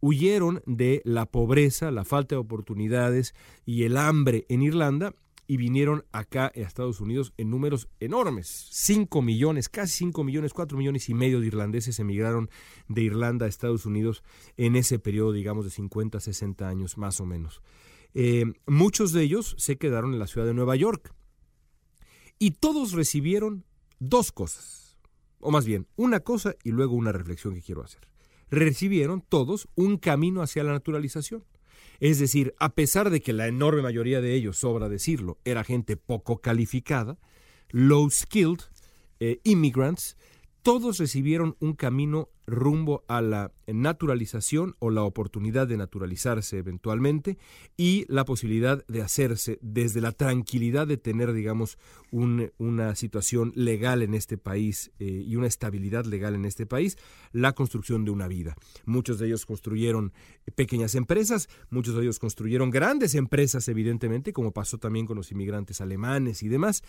huyeron 0.00 0.62
de 0.64 1.02
la 1.04 1.26
pobreza, 1.26 1.90
la 1.90 2.04
falta 2.04 2.36
de 2.36 2.40
oportunidades 2.40 3.34
y 3.66 3.82
el 3.82 3.96
hambre 3.96 4.46
en 4.48 4.62
Irlanda 4.62 5.14
y 5.50 5.56
vinieron 5.56 6.04
acá 6.12 6.52
a 6.54 6.60
Estados 6.60 7.00
Unidos 7.00 7.32
en 7.36 7.50
números 7.50 7.88
enormes. 7.98 8.68
5 8.70 9.20
millones, 9.20 9.68
casi 9.68 9.94
5 10.04 10.22
millones, 10.22 10.54
4 10.54 10.78
millones 10.78 11.08
y 11.08 11.14
medio 11.14 11.40
de 11.40 11.48
irlandeses 11.48 11.98
emigraron 11.98 12.48
de 12.86 13.02
Irlanda 13.02 13.46
a 13.46 13.48
Estados 13.48 13.84
Unidos 13.84 14.22
en 14.56 14.76
ese 14.76 15.00
periodo, 15.00 15.32
digamos, 15.32 15.64
de 15.64 15.72
50, 15.72 16.20
60 16.20 16.68
años 16.68 16.98
más 16.98 17.20
o 17.20 17.26
menos. 17.26 17.62
Eh, 18.14 18.44
muchos 18.68 19.10
de 19.10 19.24
ellos 19.24 19.56
se 19.58 19.76
quedaron 19.76 20.12
en 20.12 20.20
la 20.20 20.28
ciudad 20.28 20.46
de 20.46 20.54
Nueva 20.54 20.76
York. 20.76 21.12
Y 22.38 22.52
todos 22.52 22.92
recibieron 22.92 23.64
dos 23.98 24.30
cosas, 24.30 24.96
o 25.40 25.50
más 25.50 25.66
bien, 25.66 25.88
una 25.96 26.20
cosa 26.20 26.54
y 26.62 26.70
luego 26.70 26.94
una 26.94 27.10
reflexión 27.10 27.54
que 27.54 27.62
quiero 27.62 27.82
hacer. 27.82 28.06
Recibieron 28.52 29.20
todos 29.20 29.66
un 29.74 29.96
camino 29.96 30.42
hacia 30.42 30.62
la 30.62 30.70
naturalización. 30.70 31.42
Es 32.00 32.18
decir, 32.18 32.54
a 32.58 32.74
pesar 32.74 33.10
de 33.10 33.20
que 33.20 33.34
la 33.34 33.46
enorme 33.46 33.82
mayoría 33.82 34.20
de 34.22 34.34
ellos, 34.34 34.58
sobra 34.58 34.88
decirlo, 34.88 35.38
era 35.44 35.64
gente 35.64 35.96
poco 35.96 36.40
calificada, 36.40 37.18
low 37.68 38.10
skilled, 38.10 38.62
eh, 39.20 39.40
immigrants, 39.44 40.16
todos 40.62 40.98
recibieron 40.98 41.56
un 41.60 41.74
camino 41.74 42.30
rumbo 42.46 43.04
a 43.08 43.20
la 43.20 43.52
naturalización 43.66 44.74
o 44.78 44.90
la 44.90 45.02
oportunidad 45.02 45.68
de 45.68 45.76
naturalizarse 45.76 46.58
eventualmente 46.58 47.38
y 47.76 48.04
la 48.08 48.24
posibilidad 48.24 48.84
de 48.86 49.02
hacerse 49.02 49.58
desde 49.62 50.00
la 50.00 50.12
tranquilidad 50.12 50.86
de 50.86 50.96
tener, 50.96 51.32
digamos, 51.32 51.78
una 52.10 52.94
situación 52.96 53.52
legal 53.54 54.02
en 54.02 54.14
este 54.14 54.36
país 54.36 54.90
eh, 54.98 55.24
y 55.26 55.36
una 55.36 55.46
estabilidad 55.46 56.04
legal 56.04 56.34
en 56.34 56.44
este 56.44 56.66
país, 56.66 56.96
la 57.32 57.52
construcción 57.52 58.04
de 58.04 58.10
una 58.10 58.26
vida. 58.26 58.56
Muchos 58.84 59.18
de 59.18 59.26
ellos 59.26 59.46
construyeron 59.46 60.12
pequeñas 60.56 60.94
empresas, 60.94 61.48
muchos 61.70 61.94
de 61.94 62.02
ellos 62.02 62.18
construyeron 62.18 62.70
grandes 62.70 63.14
empresas, 63.14 63.68
evidentemente, 63.68 64.32
como 64.32 64.52
pasó 64.52 64.78
también 64.78 65.06
con 65.06 65.16
los 65.16 65.30
inmigrantes 65.30 65.80
alemanes 65.80 66.42
y 66.42 66.48
demás. 66.48 66.82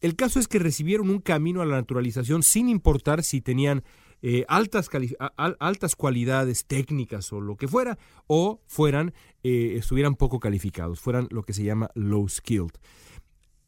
El 0.00 0.14
caso 0.14 0.38
es 0.38 0.46
que 0.46 0.58
recibieron 0.58 1.10
un 1.10 1.20
camino 1.20 1.60
a 1.60 1.66
la 1.66 1.76
naturalización 1.76 2.42
sin 2.42 2.68
importar 2.68 3.24
si 3.24 3.40
tenían 3.40 3.82
eh, 4.22 4.44
altas, 4.48 4.88
altas 5.36 5.96
cualidades 5.96 6.64
técnicas 6.66 7.32
o 7.32 7.40
lo 7.40 7.56
que 7.56 7.68
fuera, 7.68 7.98
o 8.26 8.60
fueran, 8.66 9.14
eh, 9.42 9.74
estuvieran 9.76 10.16
poco 10.16 10.40
calificados, 10.40 11.00
fueran 11.00 11.28
lo 11.30 11.42
que 11.42 11.52
se 11.52 11.64
llama 11.64 11.90
low 11.94 12.28
skilled. 12.28 12.72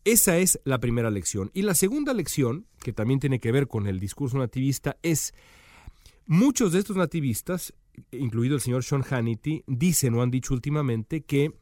Esa 0.04 0.38
es 0.38 0.59
la 0.64 0.80
primera 0.80 1.11
lección. 1.11 1.50
Y 1.54 1.62
la 1.62 1.75
segunda 1.75 2.14
lección, 2.14 2.66
que 2.80 2.92
también 2.92 3.21
tiene 3.21 3.38
que 3.38 3.52
ver 3.52 3.69
con 3.69 3.87
el 3.87 4.00
discurso 4.00 4.38
nativista, 4.38 4.97
es 5.02 5.35
muchos 6.26 6.73
de 6.73 6.78
estos 6.78 6.97
nativistas, 6.97 7.75
incluido 8.11 8.54
el 8.54 8.61
señor 8.61 8.83
Sean 8.83 9.02
Hannity, 9.02 9.62
dicen 9.66 10.14
o 10.14 10.23
han 10.23 10.30
dicho 10.30 10.54
últimamente 10.54 11.23
que 11.23 11.52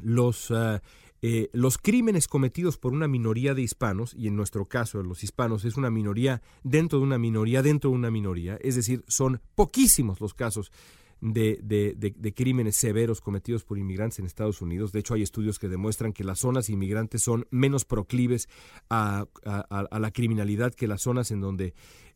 los 0.00 0.50
ah, 0.50 0.82
eh, 1.22 1.48
los 1.52 1.78
crímenes 1.78 2.26
cometidos 2.26 2.78
por 2.78 2.92
una 2.92 3.06
minoría 3.06 3.54
de 3.54 3.62
hispanos, 3.62 4.14
y 4.18 4.26
en 4.26 4.36
nuestro 4.36 4.66
caso 4.66 5.02
los 5.02 5.22
hispanos 5.22 5.64
es 5.64 5.76
una 5.76 5.88
minoría 5.88 6.42
dentro 6.64 6.98
de 6.98 7.04
una 7.04 7.16
minoría 7.16 7.62
dentro 7.62 7.90
de 7.90 7.96
una 7.96 8.10
minoría, 8.10 8.58
es 8.60 8.74
decir, 8.74 9.04
son 9.06 9.40
poquísimos 9.54 10.20
los 10.20 10.34
casos 10.34 10.72
de, 11.20 11.60
de, 11.62 12.34
crímenes 12.34 12.76
severos 12.76 13.20
cometidos 13.20 13.62
por 13.62 13.78
inmigrantes 13.78 14.18
en 14.18 14.26
Estados 14.26 14.60
Unidos. 14.60 14.90
De 14.90 14.98
hecho, 14.98 15.14
hay 15.14 15.22
estudios 15.22 15.60
que 15.60 15.68
demuestran 15.68 16.12
que 16.12 16.24
las 16.24 16.40
zonas 16.40 16.68
inmigrantes 16.68 17.22
son 17.22 17.46
menos 17.52 17.84
proclives 17.84 18.48
a, 18.90 19.28
a 19.44 19.98
la 20.00 20.10
criminalidad 20.10 20.74
que 20.74 20.88
las 20.88 21.02
zonas 21.02 21.30
en 21.30 21.40
donde 21.40 21.74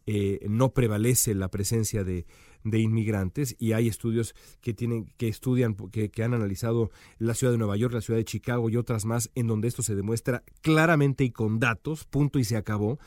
eh, 0.09 0.39
no 0.49 0.73
prevalece 0.73 1.35
la 1.35 1.49
presencia 1.49 2.05
de, 2.05 2.27
inmigrantes 2.75 3.57
y 3.59 3.73
hay 3.73 3.89
estudios 3.89 4.35
que 4.61 4.75
tienen 4.75 5.07
que 5.17 5.29
estudian 5.29 5.75
que, 5.75 6.11
han 6.23 6.35
analizado 6.35 6.91
la 7.19 7.35
ciudad 7.35 7.53
de 7.53 7.59
Nueva 7.59 7.77
York, 7.77 7.95
la 7.95 8.01
ciudad 8.01 8.19
de 8.19 8.25
Chicago 8.25 8.69
y 8.69 8.77
otras 8.77 9.05
más 9.05 9.31
en 9.35 9.47
donde 9.47 9.69
esto 9.69 9.83
se 9.83 9.95
demuestra 9.95 10.43
claramente 10.63 11.25
y 11.25 11.31
con 11.31 11.59
datos, 11.59 12.05
punto 12.05 12.39
y 12.39 12.45
se 12.45 12.57
acabó. 12.57 12.99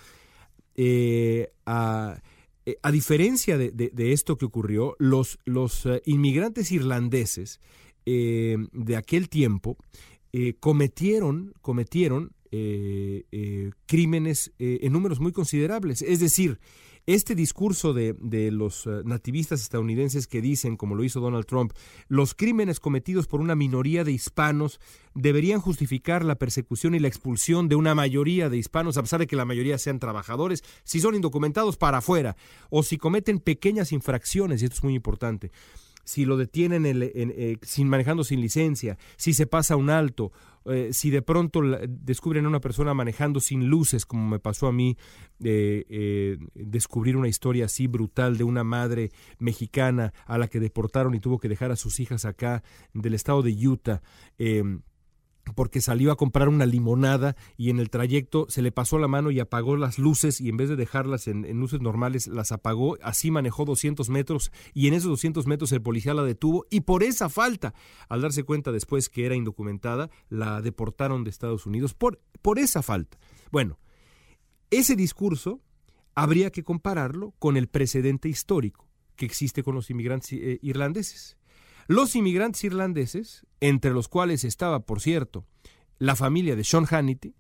Eh, 0.76 1.52
eh, 2.66 2.78
a 2.82 2.92
diferencia 2.92 3.58
de, 3.58 4.14
esto 4.14 4.38
que 4.38 4.46
ocurrió, 4.46 4.96
los, 5.00 5.40
los 5.44 5.86
eh, 5.86 6.02
inmigrantes 6.06 6.72
irlandeses 6.72 7.60
de 8.06 8.96
aquel 8.98 9.30
tiempo 9.30 9.78
cometieron, 10.60 11.54
cometieron 11.62 12.32
crímenes 13.86 14.52
en 14.58 14.92
números 14.94 15.20
muy 15.20 15.32
considerables. 15.32 16.02
Es 16.02 16.20
decir, 16.20 16.60
este 17.16 17.34
discurso 17.34 17.94
de, 17.94 18.16
los 18.52 18.86
eh, 18.86 19.02
nativistas 19.04 19.62
estadounidenses 19.62 20.28
que 20.28 20.42
dicen, 20.42 20.78
como 20.78 20.94
lo 20.94 21.04
hizo 21.04 21.20
Donald 21.20 21.48
Trump, 21.48 21.74
los 22.08 22.36
crímenes 22.36 22.80
cometidos 22.80 23.26
por 23.26 23.42
una 23.42 23.56
minoría 23.56 24.04
de 24.04 24.12
hispanos 24.12 24.80
deberían 25.16 25.60
justificar 25.60 26.24
la 26.24 26.36
persecución 26.36 26.94
y 26.94 27.00
la 27.00 27.08
expulsión 27.08 27.68
de 27.68 27.76
una 27.76 27.96
mayoría 27.96 28.50
de 28.50 28.58
hispanos, 28.58 28.98
a 28.98 29.02
pesar 29.02 29.20
de 29.20 29.28
que 29.28 29.36
la 29.36 29.46
mayoría 29.46 29.80
sean 29.80 30.00
trabajadores, 30.00 30.64
si 30.84 31.00
son 31.00 31.16
indocumentados 31.16 31.78
para 31.78 31.98
afuera, 31.98 32.38
o 32.70 32.84
si 32.84 32.98
cometen 32.98 33.40
pequeñas 33.40 33.92
infracciones, 33.92 34.62
y 34.62 34.66
esto 34.66 34.78
es 34.78 34.84
muy 34.84 34.94
importante 34.94 35.52
si 36.10 36.26
lo 36.26 36.38
detienen 36.38 36.86
eh, 36.88 37.58
sin 37.62 37.88
manejando 37.88 38.24
sin 38.24 38.42
licencia, 38.42 38.98
si 39.16 39.36
se 39.36 39.46
pasa 39.46 39.76
un 39.76 39.92
alto, 39.92 40.32
eh, 40.66 40.90
si 40.92 41.12
de 41.12 41.22
pronto 41.22 41.62
descubren 41.88 42.46
a 42.46 42.48
una 42.48 42.62
persona 42.62 42.96
manejando 42.96 43.40
sin 43.40 43.68
luces, 43.68 44.08
como 44.08 44.28
me 44.28 44.40
pasó 44.40 44.66
a 44.66 44.72
mí, 44.72 44.98
eh, 45.44 46.40
descubrir 46.56 47.16
una 47.16 47.28
historia 47.28 47.66
así 47.66 47.86
brutal 47.86 48.40
de 48.40 48.44
una 48.44 48.64
madre 48.64 49.12
mexicana 49.38 50.12
a 50.26 50.40
la 50.40 50.48
que 50.48 50.60
deportaron 50.60 51.14
y 51.14 51.20
tuvo 51.20 51.38
que 51.38 51.48
dejar 51.48 51.72
a 51.72 51.76
sus 51.76 52.00
hijas 52.00 52.26
acá 52.26 52.64
del 52.96 53.14
estado 53.14 53.44
de 53.44 53.68
Utah 53.68 54.02
porque 55.56 55.82
salió 55.82 56.12
a 56.12 56.16
comprar 56.16 56.50
una 56.50 56.66
limonada 56.66 57.36
y 57.58 57.70
en 57.70 57.80
el 57.80 57.90
trayecto 57.90 58.46
se 58.50 58.62
le 58.62 58.72
pasó 58.72 59.00
la 59.00 59.08
mano 59.08 59.32
y 59.32 59.40
apagó 59.40 59.78
las 59.78 59.98
luces 60.00 60.42
y 60.42 60.50
en 60.50 60.58
vez 60.58 60.70
de 60.70 60.76
dejarlas 60.76 61.28
en, 61.28 61.44
luces 61.60 61.82
normales 61.82 62.28
las 62.28 62.52
apagó, 62.52 62.98
así 63.02 63.32
manejó 63.32 63.66
200 63.66 64.10
metros 64.10 64.52
y 64.74 64.88
en 64.88 64.94
esos 64.94 65.10
200 65.10 65.48
metros 65.48 65.72
el 65.72 65.82
policía 65.82 66.14
la 66.14 66.24
detuvo 66.24 66.66
y 66.70 66.82
por 66.82 67.04
esa 67.04 67.30
falta, 67.30 67.74
al 68.08 68.22
darse 68.22 68.44
cuenta 68.44 68.72
después 68.72 69.10
que 69.10 69.26
era 69.26 69.36
indocumentada, 69.36 70.10
la 70.30 70.62
deportaron 70.62 71.24
de 71.24 71.30
Estados 71.30 71.66
Unidos 71.66 71.94
por, 71.94 72.22
por 72.42 72.60
esa 72.60 72.82
falta. 72.82 73.18
Bueno, 73.52 73.80
ese 74.70 74.96
discurso 74.96 75.62
habría 76.16 76.52
que 76.52 76.64
compararlo 76.64 77.34
con 77.40 77.58
el 77.58 77.68
precedente 77.68 78.30
histórico 78.30 78.88
que 79.16 79.26
existe 79.26 79.64
con 79.64 79.76
los 79.76 79.90
inmigrantes 79.90 80.32
eh, 80.34 80.60
irlandeses. 80.62 81.39
Los 81.90 82.16
inmigrantes 82.16 82.64
irlandeses, 82.64 83.48
entre 83.62 83.90
los 83.90 84.08
cuales 84.08 84.44
estaba, 84.44 84.82
por 84.82 85.02
cierto, 85.02 85.48
la 85.98 86.16
familia 86.16 86.56
de 86.56 86.64
Sean 86.64 86.86
Hannity, 86.86 87.34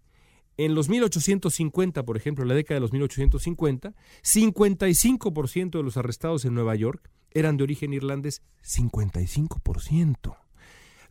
en 0.57 0.73
los 0.73 0.89
1850, 0.89 2.03
por 2.03 2.17
ejemplo, 2.17 2.43
en 2.43 2.47
la 2.47 2.55
década 2.55 2.77
de 2.77 2.81
los 2.81 2.91
1850, 2.91 3.93
55% 4.23 5.69
de 5.69 5.83
los 5.83 5.97
arrestados 5.97 6.45
en 6.45 6.55
Nueva 6.55 6.73
York 6.73 7.11
eran 7.29 7.57
de 7.57 7.63
origen 7.63 7.93
irlandés, 7.93 8.41
55%. 8.63 10.35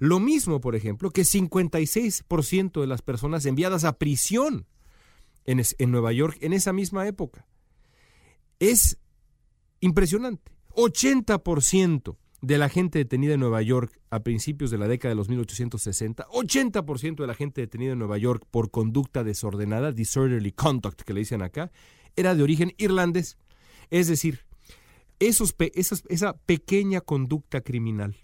Lo 0.01 0.19
mismo, 0.19 0.61
por 0.61 0.75
ejemplo, 0.75 1.13
que 1.13 1.23
56% 1.23 2.81
de 2.81 2.87
las 2.89 3.03
personas 3.03 3.47
enviadas 3.47 3.85
a 3.85 3.99
prisión 3.99 4.67
en, 5.45 5.63
en, 5.79 5.91
Nueva 5.93 6.11
York 6.11 6.39
en 6.41 6.55
esa 6.55 6.73
misma 6.73 7.07
época. 7.07 7.47
Es 8.59 8.99
impresionante. 9.79 10.51
80% 10.71 12.17
de 12.41 12.59
la 12.59 12.69
gente 12.69 12.99
detenida 12.99 13.35
en 13.35 13.41
Nueva 13.41 13.63
York 13.63 14.01
a 14.11 14.21
principios 14.21 14.71
de 14.71 14.79
la 14.79 14.87
década 14.87 15.11
de 15.11 15.17
los 15.17 15.29
1860, 15.29 16.27
80% 16.29 17.17
de 17.17 17.27
la 17.27 17.35
gente 17.35 17.61
detenida 17.61 17.93
en 17.93 17.99
Nueva 17.99 18.19
York 18.19 18.45
por 18.51 18.71
conducta 18.71 19.25
desordenada, 19.25 19.93
disorderly 19.93 20.53
conduct 20.53 21.03
que 21.03 21.15
le 21.15 21.21
dicen 21.21 21.43
acá, 21.43 21.73
era 22.17 22.35
de 22.35 22.43
origen 22.43 22.75
irlandés. 22.79 23.39
Es 23.91 24.07
decir, 24.07 24.41
esa 25.19 26.33
pequeña 26.47 27.01
conducta 27.01 27.61
criminal 27.61 28.17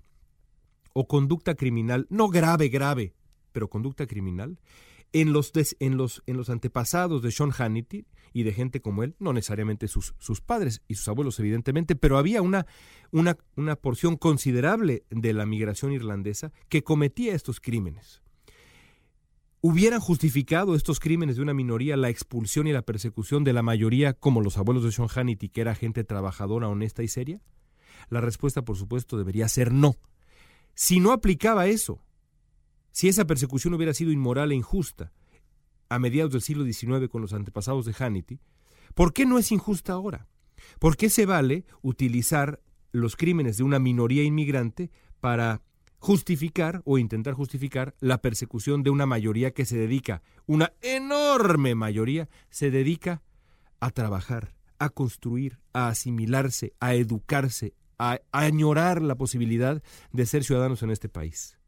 o 0.92 1.09
conducta 1.09 1.55
criminal, 1.57 2.07
no 2.09 2.29
grave, 2.29 2.68
grave, 2.68 3.14
pero 3.53 3.68
conducta 3.68 4.07
criminal, 4.07 4.59
en 5.14 5.33
los, 5.33 5.53
en 5.79 5.96
los, 5.96 6.22
en 6.27 6.37
los 6.37 6.50
antepasados 6.50 7.22
de 7.22 7.31
Sean 7.31 7.53
Hannity 7.53 8.05
y 8.33 8.42
de 8.42 8.53
gente 8.53 8.81
como 8.81 9.05
él, 9.05 9.14
no 9.20 9.33
necesariamente 9.33 9.87
sus, 9.87 10.14
sus 10.18 10.40
padres 10.40 10.83
y 10.88 10.96
sus 10.96 11.07
abuelos, 11.07 11.38
evidentemente, 11.38 11.94
pero 11.94 12.18
había 12.18 12.42
una, 12.42 12.66
una, 13.12 13.38
una 13.55 13.77
porción 13.77 14.16
considerable 14.16 15.05
de 15.11 15.33
la 15.33 15.46
migración 15.46 15.92
irlandesa 15.92 16.53
que 16.68 16.83
cometía 16.83 17.33
estos 17.33 17.61
crímenes. 17.61 18.22
¿Hubieran 19.61 20.00
justificado 20.00 20.74
estos 20.74 20.98
crímenes 20.98 21.37
de 21.37 21.42
una 21.42 21.55
minoría 21.55 21.96
la 21.96 22.11
expulsión 22.11 22.66
y 22.66 22.72
la 22.72 22.83
persecución 22.83 23.44
de 23.44 23.53
la 23.53 23.62
mayoría, 23.62 24.14
como 24.14 24.40
los 24.40 24.59
abuelos 24.59 24.83
de 24.83 24.90
Sean 24.90 25.09
Hannity, 25.09 25.48
que 25.48 25.61
era 25.61 25.77
gente 25.77 26.03
trabajadora, 26.03 26.68
honesta 26.68 27.05
y 27.05 27.09
seria? 27.09 27.40
La 28.11 28.20
respuesta, 28.20 28.62
por 28.62 28.77
supuesto, 28.77 29.16
debería 29.16 29.46
ser 29.48 29.72
no. 29.72 29.94
Si 30.74 30.98
no 30.98 31.12
aplicaba 31.12 31.68
eso, 31.68 32.03
si 32.94 33.09
esa 33.09 33.24
persecución 33.24 33.74
hubiera 33.74 33.92
sido 33.92 34.12
inmoral 34.12 34.52
e 34.52 34.54
injusta 34.54 35.12
a 35.88 35.98
mediados 35.98 36.30
del 36.30 36.42
siglo 36.42 36.64
XIX 36.64 37.09
con 37.11 37.22
los 37.22 37.33
antepasados 37.33 37.87
de 37.87 37.92
Hannity, 37.92 38.38
¿por 38.94 39.12
qué 39.12 39.26
no 39.26 39.37
es 39.37 39.50
injusta 39.50 39.94
ahora? 39.94 40.28
¿Por 40.78 40.96
qué 40.96 41.11
se 41.11 41.26
vale 41.26 41.64
utilizar 41.83 42.62
los 42.92 43.16
crímenes 43.16 43.57
de 43.57 43.64
una 43.64 43.80
minoría 43.80 44.22
inmigrante 44.22 44.92
para 45.18 45.61
justificar 45.98 46.83
o 46.85 46.96
intentar 46.98 47.35
justificar 47.35 47.96
la 47.98 48.22
persecución 48.22 48.85
de 48.85 48.90
una 48.90 49.07
mayoría 49.07 49.50
que 49.50 49.64
se 49.64 49.76
dedica, 49.76 50.22
una 50.46 50.72
enorme 50.80 51.74
mayoría, 51.74 52.28
se 52.48 52.70
dedica 52.70 53.22
a 53.80 53.90
trabajar, 53.90 54.54
a 54.78 54.88
construir, 54.88 55.59
a 55.72 55.88
asimilarse, 55.88 56.74
a 56.78 56.94
educarse, 56.94 57.74
a, 57.98 58.20
añorar 58.30 59.02
la 59.02 59.16
posibilidad 59.16 59.83
de 60.12 60.26
ser 60.26 60.44
ciudadanos 60.44 60.85
en 60.85 60.90
este 60.90 61.09
país. 61.09 61.59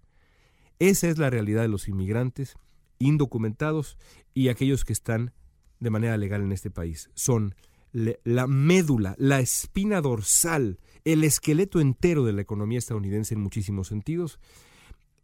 Esa 0.79 1.09
es 1.09 1.19
la 1.19 1.31
realidad 1.31 1.62
de 1.62 1.69
los 1.69 1.89
inmigrantes 1.89 2.57
indocumentados 2.99 3.97
y 4.35 4.49
aquellos 4.49 4.85
que 4.85 4.93
están 4.93 5.33
de 5.81 5.91
manera 5.91 6.17
legal 6.17 6.43
en 6.43 6.53
este 6.53 6.71
país. 6.71 7.11
Son 7.15 7.55
la 7.93 8.47
médula, 8.47 9.15
la 9.19 9.41
espina 9.41 10.01
dorsal, 10.01 10.79
el 11.05 11.25
esqueleto 11.25 11.81
entero 11.81 12.25
de 12.25 12.35
la 12.35 12.43
economía 12.43 12.79
estadounidense 12.79 13.35
en 13.35 13.41
muchísimos 13.41 13.89
sentidos. 13.89 14.39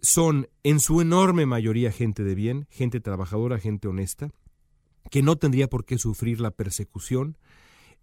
Son 0.01 0.49
en 0.63 0.81
su 0.81 1.01
enorme 1.01 1.45
mayoría 1.45 1.93
gente 1.93 2.25
de 2.25 2.35
bien, 2.35 2.67
gente 2.71 3.01
trabajadora, 3.01 3.59
gente 3.59 3.89
honesta, 3.89 4.31
que 5.11 5.23
no 5.23 5.37
tendría 5.37 5.69
por 5.69 5.85
qué 5.85 5.99
sufrir 5.99 6.41
la 6.41 6.51
persecución 6.51 7.37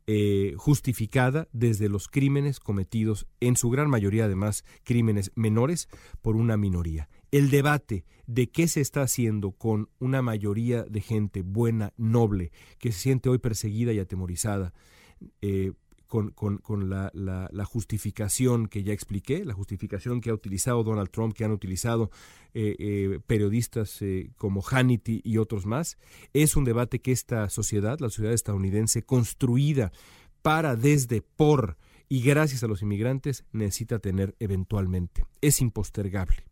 eh, 0.06 0.54
justificada 0.58 1.48
desde 1.52 1.90
los 1.90 2.08
crímenes 2.08 2.60
cometidos, 2.60 3.28
en 3.40 3.58
su 3.58 3.70
gran 3.70 3.90
mayoría 3.90 4.26
además 4.26 4.66
crímenes 4.84 5.32
menores, 5.36 5.88
por 6.22 6.36
una 6.36 6.58
minoría 6.58 7.10
el 7.32 7.50
debate 7.50 8.06
de 8.28 8.50
qué 8.50 8.68
se 8.68 8.82
está 8.82 9.02
haciendo 9.02 9.52
con 9.52 9.90
una 10.00 10.22
mayoría 10.22 10.84
de 10.84 11.02
gente 11.02 11.42
buena, 11.42 11.94
noble, 11.98 12.52
que 12.78 12.92
se 12.92 13.00
siente 13.00 13.30
hoy 13.30 13.40
perseguida 13.40 13.94
y 13.94 14.00
atemorizada, 14.00 14.74
eh, 15.42 15.74
con, 16.08 16.34
la, 16.90 17.66
justificación 17.66 18.68
que 18.68 18.82
ya 18.82 18.94
expliqué, 18.94 19.46
la 19.46 19.54
justificación 19.54 20.22
que 20.22 20.32
ha 20.32 20.34
utilizado 20.34 20.84
Donald 20.84 21.12
Trump, 21.12 21.36
que 21.36 21.46
han 21.46 21.52
utilizado 21.52 22.10
eh, 22.56 22.76
eh, 22.80 23.20
periodistas 23.28 24.00
como 24.36 24.64
Hannity 24.64 25.22
y 25.24 25.38
otros 25.38 25.68
más, 25.68 26.00
es 26.34 26.56
un 26.56 26.64
debate 26.64 27.00
que 27.00 27.12
esta 27.12 27.48
sociedad, 27.50 28.00
la 28.00 28.10
sociedad 28.10 28.34
estadounidense, 28.34 29.04
construida 29.04 29.92
para, 30.42 30.76
desde, 30.76 31.22
por 31.22 31.78
y 32.08 32.22
gracias 32.22 32.64
a 32.64 32.68
los 32.68 32.82
inmigrantes, 32.82 33.46
necesita 33.52 34.00
tener 34.00 34.36
eventualmente. 34.40 35.26
Es 35.42 35.62
impostergable. 35.62 36.49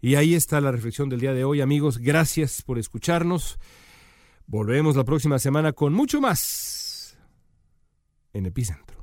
Y 0.00 0.14
ahí 0.14 0.34
está 0.34 0.60
la 0.60 0.70
reflexión 0.70 1.08
del 1.08 1.20
día 1.20 1.34
de 1.34 1.44
hoy, 1.44 1.60
amigos. 1.60 1.98
Gracias 1.98 2.62
por 2.62 2.78
escucharnos. 2.78 3.58
Volvemos 4.46 4.96
la 4.96 5.04
próxima 5.04 5.38
semana 5.38 5.72
con 5.72 5.92
mucho 5.92 6.20
más 6.20 7.18
en 8.32 8.46
Epicentro. 8.46 8.98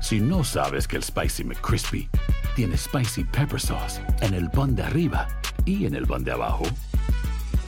Si 0.00 0.18
no 0.18 0.42
sabes 0.42 0.88
que 0.88 0.96
el 0.96 1.04
Spicy 1.04 1.44
McCrispy 1.44 2.08
tiene 2.56 2.76
Spicy 2.76 3.22
Pepper 3.22 3.60
Sauce 3.60 4.00
en 4.22 4.34
el 4.34 4.50
pan 4.50 4.74
de 4.74 4.82
arriba 4.82 5.28
y 5.64 5.86
en 5.86 5.94
el 5.94 6.04
pan 6.04 6.24
de 6.24 6.32
abajo, 6.32 6.64